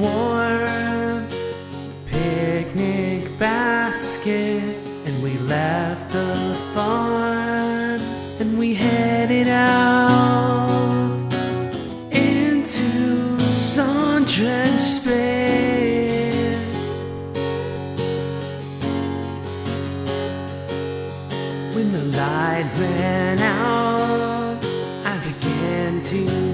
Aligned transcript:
warm 0.00 1.28
picnic 2.06 3.38
basket, 3.38 4.74
and 5.06 5.22
we 5.22 5.38
left 5.38 6.10
the 6.10 6.56
farm 6.74 8.00
and 8.40 8.58
we 8.58 8.74
headed 8.74 9.46
out 9.46 11.32
into 12.10 13.38
sun-drenched 13.38 14.80
space. 14.80 15.54
When 21.76 21.92
the 21.92 22.04
light 22.16 22.68
ran 22.76 23.38
out, 23.38 24.58
I 25.04 25.16
began 25.20 26.00
to 26.02 26.47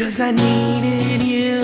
Cause 0.00 0.18
I 0.18 0.30
needed 0.30 1.20
you, 1.20 1.60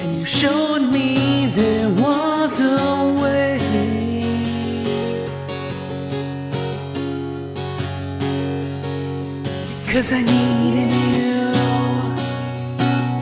and 0.00 0.16
you 0.16 0.24
showed 0.24 0.80
me 0.80 1.46
there 1.54 1.88
was 1.90 2.60
a 2.60 3.20
way. 3.22 3.60
Cause 9.92 10.10
I 10.10 10.22
needed 10.22 10.92
you 11.14 11.44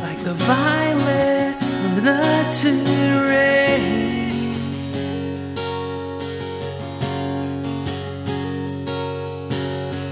like 0.00 0.20
the 0.24 0.36
violets 0.48 1.74
of 1.84 2.02
the 2.02 2.22
terrain. 2.62 3.84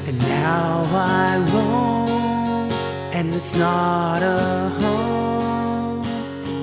And 0.07 0.19
now 0.19 0.85
I 0.93 1.39
and 1.51 1.92
it's 3.43 3.57
not 3.57 4.23
a 4.23 4.69
home. 4.81 6.05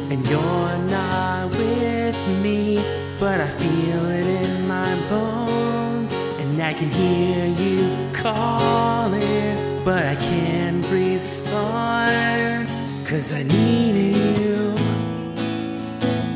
And 0.10 0.26
you're 0.30 0.78
not 0.88 1.50
with 1.50 2.18
me, 2.42 2.78
but 3.20 3.42
I 3.42 3.50
feel 3.50 4.06
it 4.06 4.26
in 4.26 4.66
my 4.66 4.92
bones. 5.10 6.14
And 6.40 6.62
I 6.62 6.74
can 6.74 6.90
hear 6.90 7.48
you 7.64 7.84
calling, 8.14 9.84
but 9.84 10.06
I 10.06 10.16
can't 10.16 10.86
respond. 10.90 12.70
Cause 13.06 13.34
I 13.34 13.44
need 13.44 14.38
you, 14.40 14.76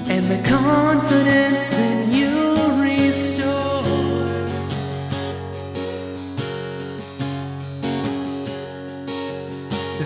and 0.09 0.25
the 0.25 0.41
confidence 0.50 1.72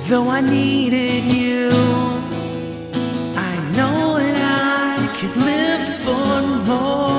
Though 0.05 0.29
I 0.29 0.39
needed 0.39 1.25
you, 1.25 1.69
I 3.35 3.55
know 3.75 4.17
that 4.17 4.95
I 4.95 5.07
could 5.17 5.35
live 5.35 5.85
for 6.05 6.41
more. 6.65 7.17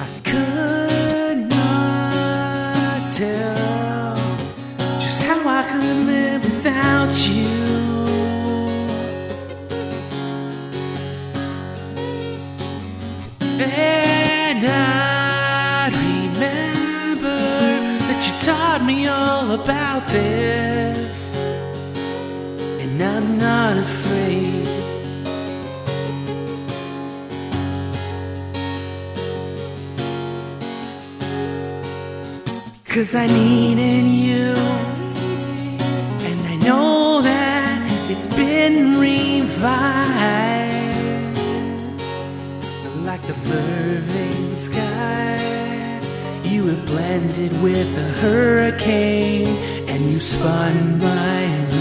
I 0.00 0.08
could 0.24 1.38
not 1.50 3.00
tell 3.12 4.16
just 4.98 5.20
how 5.24 5.40
I 5.46 5.62
could 5.70 6.06
live 6.06 6.42
without 6.42 7.14
you. 7.28 7.66
And 13.60 14.66
I 14.66 14.95
me 18.86 19.08
all 19.08 19.50
about 19.50 20.06
this, 20.06 20.96
and 22.80 23.02
I'm 23.02 23.36
not 23.36 23.76
afraid. 23.76 24.66
Cause 32.86 33.14
I 33.14 33.26
needed 33.26 34.06
you, 34.06 34.54
and 36.28 36.40
I 36.46 36.56
know 36.64 37.22
that 37.22 37.90
it's 38.08 38.28
been 38.36 39.00
revived 39.00 40.16
like 43.04 43.22
the 43.22 43.34
sky. 43.34 44.35
You 46.46 46.64
were 46.64 46.86
blended 46.86 47.60
with 47.60 47.98
a 47.98 48.08
hurricane, 48.20 49.48
and 49.88 50.10
you 50.10 50.18
spun 50.18 50.98
my. 51.00 51.75